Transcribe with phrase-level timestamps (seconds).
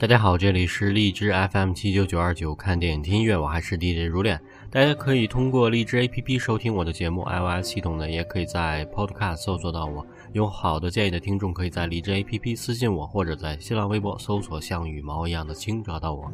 [0.00, 4.40] 大家好，这里是荔枝 FM 七九九二九，看电影听音乐，我还是 DJ 如恋。
[4.70, 10.06] 大家可以通过荔枝 APP 收听我的节目，iOS 系统呢，也可以在 Podcast 搜索到我。
[10.32, 16.32] 有好的建议的听众，可以在荔枝 APP 私信我，或者在新浪微博搜索“像羽毛一样的青”找到我。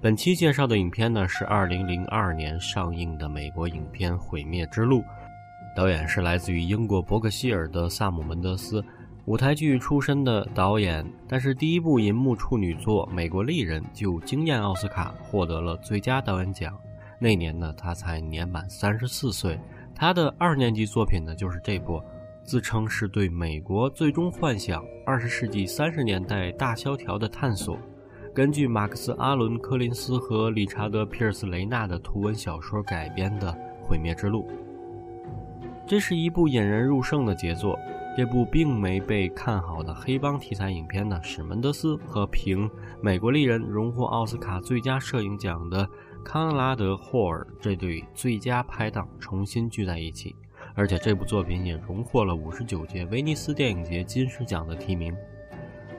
[0.00, 5.00] 本期介绍的影片呢，是二零零二年上映的美国影片《毁灭之路》，
[5.76, 8.82] 导演是来自于英国伯克希尔的萨姆·门德斯。
[9.26, 16.72] 舞台剧出身的导演，但是第一部银幕处女作《美国丽人》就惊艳奥斯卡，获得了最佳导演奖。
[17.18, 19.58] 那年呢，他才年满三十四岁。
[19.96, 22.00] 他的二年级作品呢，就是这部，
[22.44, 27.76] 自称是对美国最终幻想、二十世纪三十年代大萧条的探索。
[28.32, 33.50] 根据马克思·阿伦·柯林斯和理查德·皮尔斯·雷纳的图文小说改编的
[33.82, 34.42] 《毁灭之路》，
[35.84, 37.76] 这是一部引人入胜的杰作。
[38.16, 42.66] 这部并没被看好的黑帮题材影片呢，史门德斯和凭
[43.02, 45.86] 《美国丽人》荣获奥斯卡最佳摄影奖的
[46.24, 50.34] 康拉德·霍尔这对最佳拍档重新聚在一起，
[50.74, 55.14] 而且这部作品也荣获了五十九届威尼斯电影节金狮奖的提名。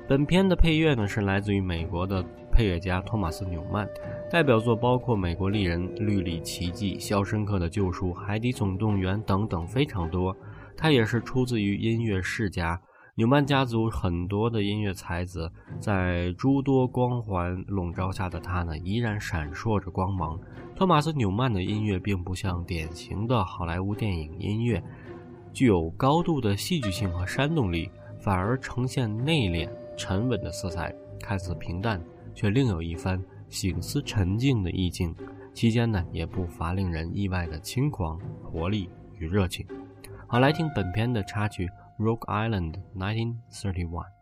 [0.07, 3.87] 本片的配乐呢是来自于美国的配乐家托马斯·纽曼，
[4.31, 10.35] 代表作包括《美国丽人》《绿里奇迹》《肖申克的救赎》《海底总动员》等等，非常多。
[10.77, 12.79] 他也是出自于音乐世家
[13.15, 20.39] 纽曼家族很多的音乐才子，在诸多光环笼罩下的他呢，依然闪烁着光芒。
[20.75, 24.83] 托马斯·纽曼的音乐并不像典型的好莱坞电影音乐，
[25.51, 27.89] 具有高度的戏剧性和煽动力，
[28.19, 29.67] 反而呈现内敛、
[29.97, 31.99] 沉稳的色彩，看似平淡，
[32.35, 35.15] 却另有一番醒思沉静的意境。
[35.55, 39.65] 期间呢，也不乏令人意外的轻狂、活力与热情。
[40.26, 41.70] 好，来听本片的插曲《
[42.02, 44.15] Rock Island》，1931。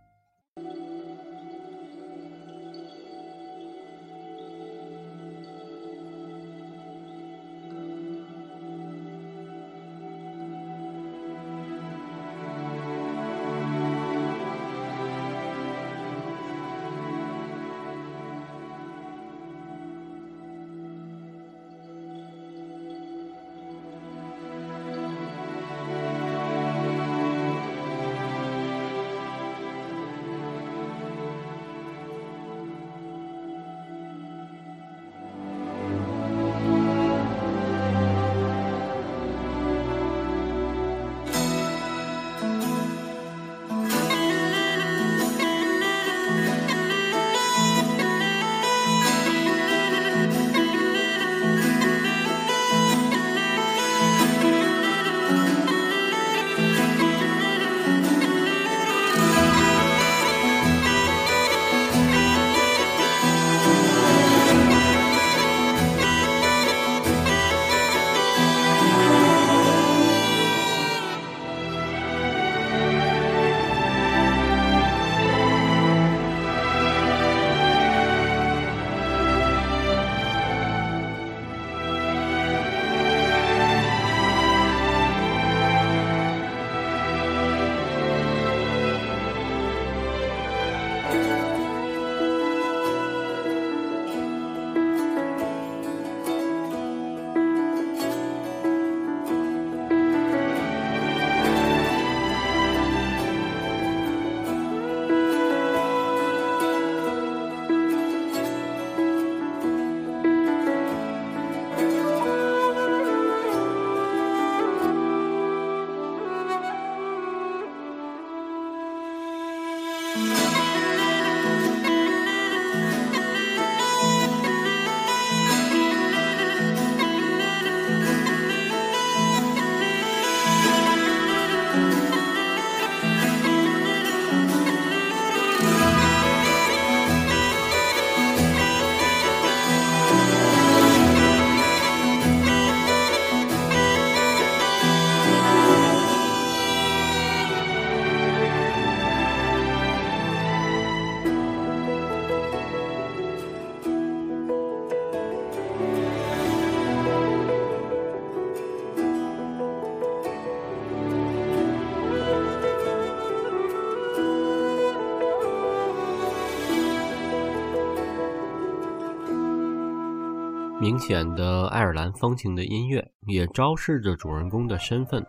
[170.95, 175.21] 明显的爱尔兰风情的音乐也昭示着主人公的身份。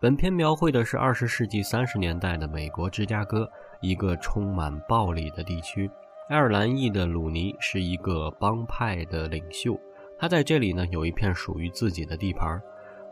[0.00, 3.46] 本片描绘的是二十世纪三十年代的美国芝加哥，
[3.82, 5.90] 一个充满暴力的地区。
[6.30, 9.78] 爱尔兰裔的鲁尼是一个帮派的领袖，
[10.18, 12.58] 他在这里呢有一片属于自己的地盘，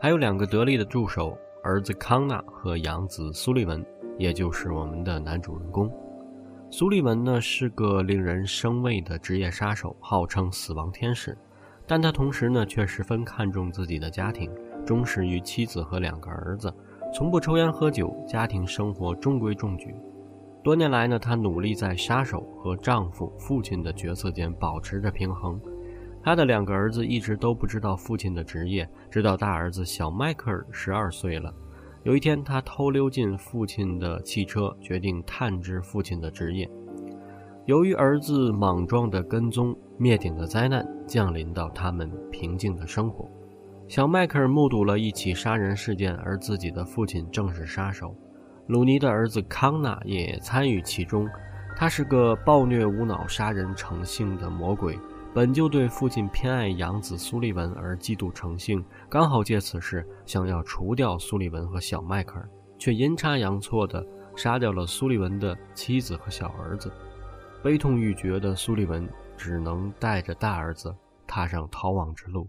[0.01, 3.85] 还有两个得力的助手，儿子康纳和养子苏利文，
[4.17, 5.87] 也就是我们的男主人公。
[6.71, 11.37] 苏利文呢是个令人生畏的职业杀手，号称死亡天使，
[11.89, 14.47] 但他同时呢却十分看重自己的家庭，
[14.85, 16.71] 忠实于妻子和两个儿子，
[17.11, 19.95] 从不抽烟喝酒，家庭生活中规中矩。
[20.63, 25.59] 多年来呢，他努力在杀手和丈夫、父亲的角色间保持着平衡。
[26.21, 31.51] 他的两个儿子一直都不知道父亲的职业，直到大儿子小迈克尔十二岁了。
[32.03, 36.69] 有一天，他偷溜进父亲的汽车，决定探知父亲的职业。
[37.69, 43.29] 由于儿子莽撞的跟踪，灭顶的灾难降临到他们平静的生活。
[43.87, 48.11] 小迈克尔目睹了一起杀人事件，而自己的父亲正是杀手。
[48.65, 51.29] 鲁尼的儿子康纳也参与其中，
[51.75, 54.97] 他是个暴虐无脑、杀人成性的魔鬼，
[55.31, 62.49] 本就对父亲偏爱养子苏利文而嫉妒成性，刚好借此事想要除掉苏利文和小迈克尔，
[62.79, 64.03] 却阴差阳错地
[64.35, 66.91] 杀掉了苏利文的妻子和小儿子。
[67.61, 69.07] 悲痛欲绝的苏利文
[69.37, 70.95] 只能带着大儿子
[71.27, 72.47] 踏上逃亡之路。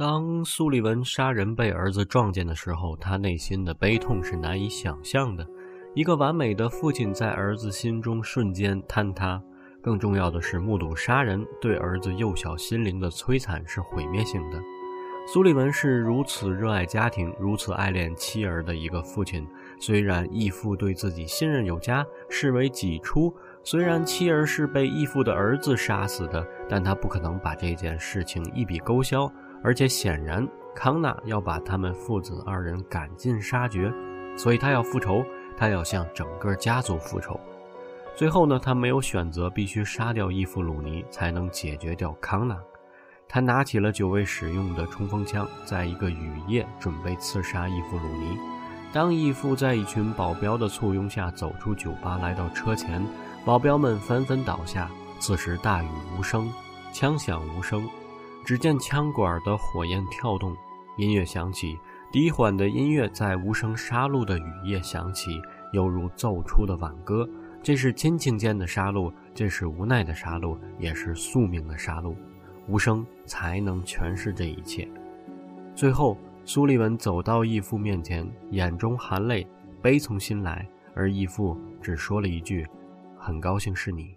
[0.00, 5.46] 当苏利文杀人被儿子撞见的时候，他内心的悲痛是难以想象的。
[5.94, 9.38] 一个完美的父亲在儿子心中瞬间坍塌。
[9.82, 14.58] 更重要的是，目睹杀人对儿子幼小心灵的摧残是毁灭性的。
[15.26, 19.46] 苏利文是如此热爱家庭、如此爱恋妻儿的一个父亲。
[19.78, 23.30] 虽然义父对自己信任有加，视为己出；
[23.62, 29.30] 虽然妻儿是被义父的儿子杀死的，但他不可能把这件事情一笔勾销。
[29.62, 33.92] 而且显然，康纳要把他们父子二人赶尽杀绝，
[34.36, 35.24] 所以他要复仇，
[35.56, 37.38] 他要向整个家族复仇。
[38.16, 42.56] 最后呢，他没有选择，必须杀掉义父鲁尼才能解决掉康纳。
[43.28, 48.36] 他拿起了久未使用的冲锋枪，在一个雨夜准备刺杀义父鲁尼。
[48.92, 53.00] 当义父在一群保镖的簇拥下走出酒吧，来到车前，
[53.44, 54.90] 保镖们纷纷倒下。
[55.20, 55.88] 此时大雨
[56.18, 56.52] 无声，
[56.92, 57.88] 枪响无声，
[58.44, 60.56] 只见枪管的火焰跳动，
[60.96, 61.78] 音乐响起，
[62.12, 65.40] 低缓的音乐在无声杀戮的雨夜响起，
[65.72, 67.28] 犹如奏出的挽歌。
[67.62, 72.14] 这是亲情间的杀戮，这是无奈的杀戮，也是宿命的杀戮。
[72.68, 74.88] 无声才能诠释这一切。
[75.74, 76.16] 最后。
[76.46, 79.46] 苏利文走到义父面前，眼中含泪，
[79.82, 82.66] 悲从心来，而义父只说了一句
[83.16, 84.16] ：“很高兴是你。”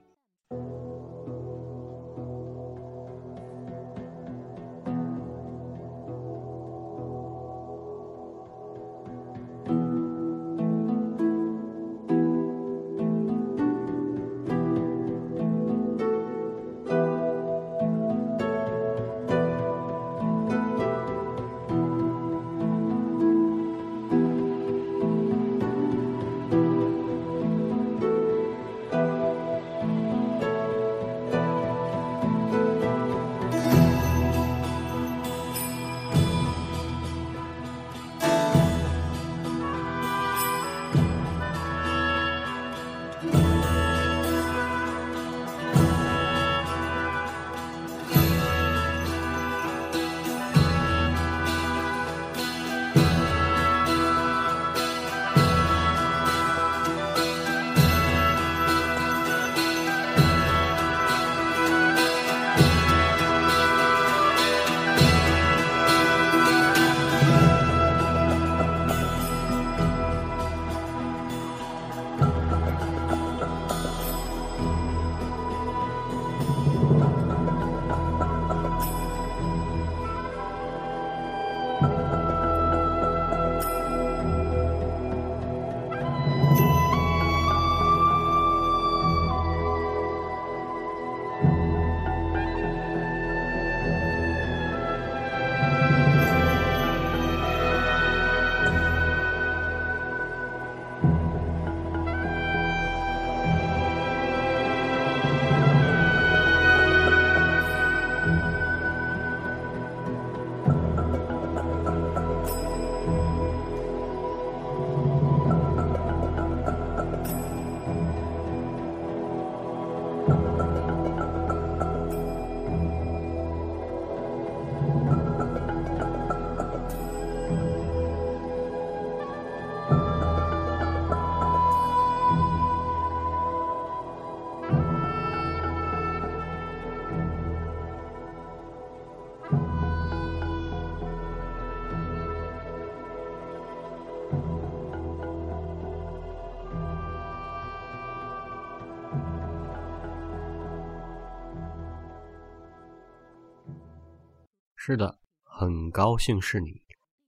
[154.86, 156.82] 是的，很高兴是你，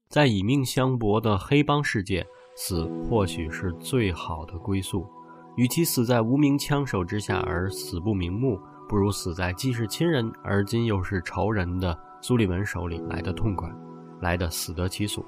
[0.10, 5.08] 在以命相搏的黑帮世界，死或许是最好的归宿。
[5.56, 8.60] 与其死在无名枪手之下而死不瞑目，
[8.90, 13.72] 不如死在既是亲人而今又是仇人的苏利文手里来的痛快，
[14.20, 15.26] 来的死得其所。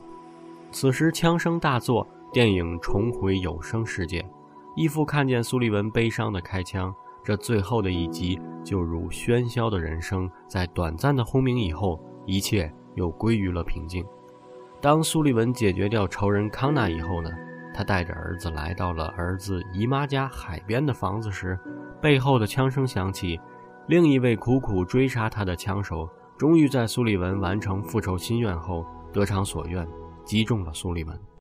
[0.69, 4.21] 此时枪声大作，电影重回有声世界。
[4.75, 6.93] 义父看见苏利文悲伤的开枪，
[7.23, 11.97] 这最后的一击就如喧嚣的人生，在短暂的轰鸣以后。
[12.27, 14.05] 一切又归于了平静。
[14.79, 17.31] 当苏利文解决掉仇人康纳以后呢？
[17.73, 21.59] 他带着儿子来到了儿子姨妈家海边的房子时，
[22.01, 23.39] 背后的枪声响起。
[23.87, 29.87] 另一位苦苦追杀他的枪手，终于在苏利文完成复仇心愿后得偿所愿，
[30.25, 31.36] 击中了苏利文。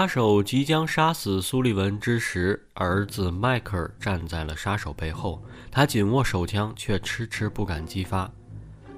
[0.00, 8.32] 杀手即将杀死苏利文之时，儿子迈克尔站在了杀手背后，他紧握手枪，却迟迟不敢击发。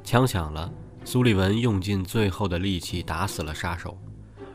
[0.04, 0.72] 枪响了，
[1.04, 3.98] 苏利文用尽最后的力气打死了杀手。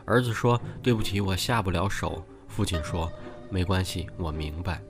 [0.06, 3.12] 儿子说：“对不起，我下不了手。”父亲说
[3.52, 4.80] ：“没关系，我明白。”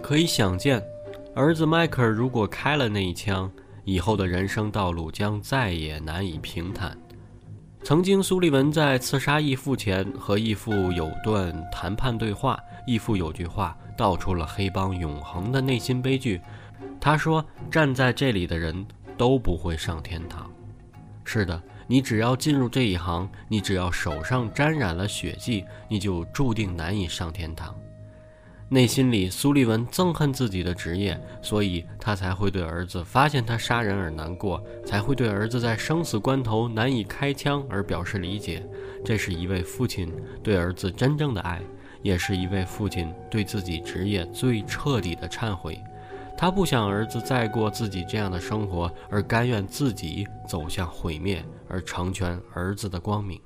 [0.00, 0.80] 可以想见，
[1.34, 3.50] 儿子迈克尔如果开了那一枪，
[3.82, 6.96] 以后的人生道路将再也难以平坦。
[7.84, 16.40] 曾经，苏利文在刺杀义父前和义父有段谈判对话，义父有句话道出了黑帮永恒的内心悲剧。
[16.98, 18.86] 他说：“站在这里的人
[19.18, 20.50] 都不会上天堂。”
[21.24, 27.74] 是的，你只要进入这一行，你只要手上沾染了血迹，你就注定难以上天堂。
[28.74, 38.66] 内心里，苏利文憎恨自己的职业，所以他才会对儿子发现他杀人而难过，才会对儿子在生死关头难以开枪而表示理解。
[39.04, 41.62] 这是一位父亲对儿子真正的爱，
[42.02, 45.80] 也是一位父亲对自己职业最彻底的忏悔。
[46.36, 53.40] 他不想儿子再过自己这样的生活，而甘愿自己走向毁灭，而成全儿子的光明。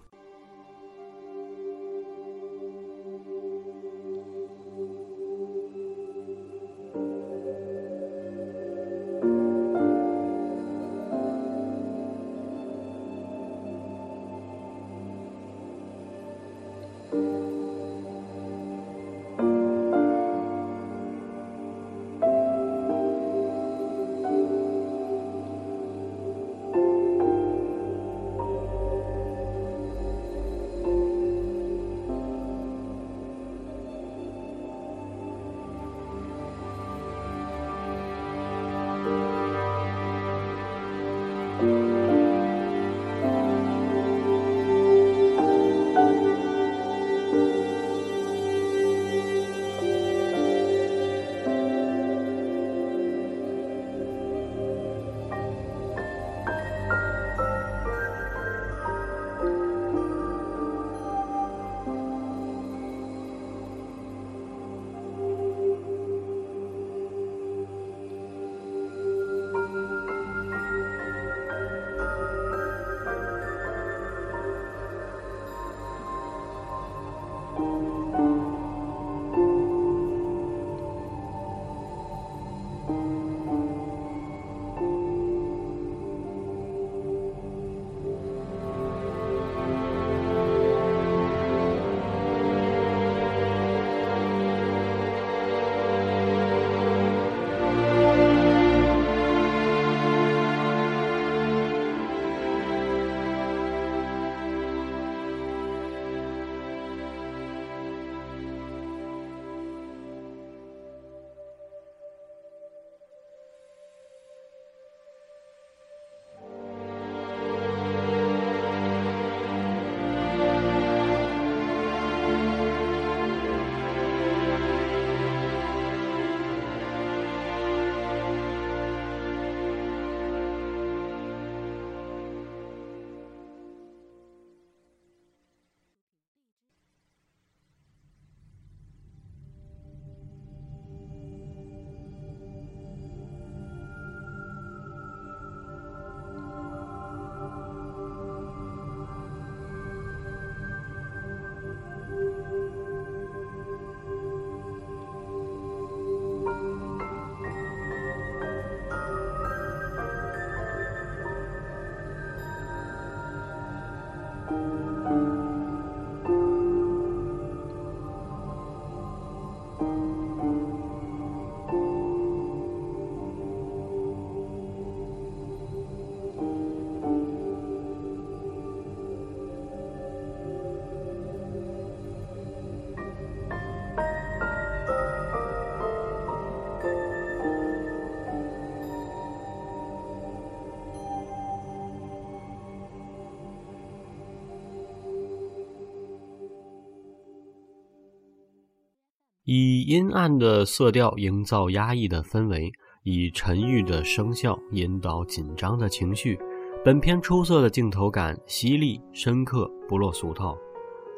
[199.50, 202.70] 以阴暗的色调营造压抑的氛围，
[203.02, 206.38] 以沉郁的声效引导紧张的情绪。
[206.84, 210.54] 本片出色的镜头感犀利深刻，不落俗套。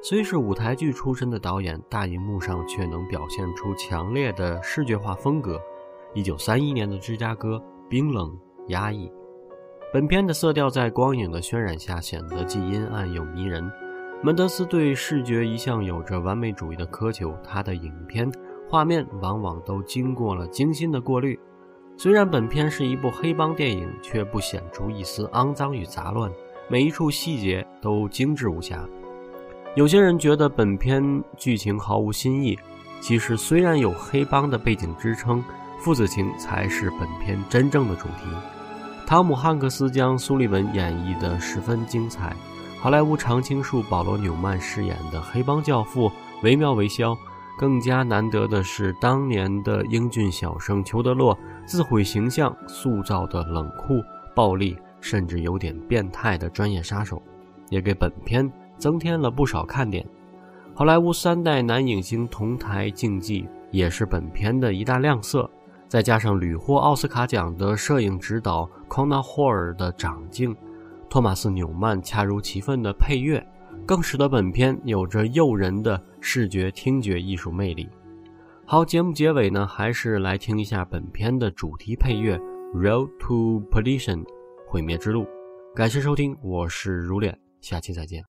[0.01, 5.61] 虽是舞台剧出身的导演，大荧幕上却能表现出强烈的视觉化风格。
[6.14, 8.38] 一九三一年的芝加哥，冰冷
[8.69, 9.11] 压抑。
[9.93, 13.69] 本片的色调在光影的渲染下显得既阴暗又迷人。
[14.22, 18.30] 门德斯对视觉一向有着完美主义的苛求，他的影片
[18.68, 21.40] 画面往往都经过了精心的过滤。
[21.96, 26.30] 虽然本片是一部黑帮电影，却不显出一丝肮脏与杂乱，
[26.68, 28.87] 每一处细节都精致无瑕。
[29.74, 31.02] 有些人觉得本片
[31.38, 32.59] 剧情毫无新意，
[33.00, 35.42] 其实虽然有黑帮的背景支撑，
[35.78, 38.26] 父子情才是本片真正的主题。
[39.06, 42.37] 汤姆·汉克斯将苏利文演绎得十分精彩。
[42.83, 46.11] 好莱坞常青树保罗·纽曼饰演的黑帮教父
[46.43, 47.14] 惟妙惟肖，
[47.59, 54.01] 更加难得的是，当年的英俊小生裘德洛自毁形象塑造的冷酷、
[54.35, 57.21] 暴力，甚至有点变态的专业杀手，
[57.69, 60.03] 也给本片增添了不少看点。
[60.75, 65.49] 好莱坞三代男影星同台竞技，也是本片的一大亮色。
[65.87, 70.57] 再加上屡获奥斯卡奖的摄影指导康纳霍尔的长镜。
[71.11, 73.44] 托马斯·纽曼恰如其分的配乐，
[73.85, 77.88] 更使得本片有着诱人的视觉听觉艺术魅力。
[78.64, 82.38] 好，节目结尾呢，还是来听一下本片的主题配乐
[82.73, 84.23] 《Road to Perdition》
[84.68, 85.27] 毁灭之路。
[85.75, 88.23] 感谢收听，我是如脸，下期再见。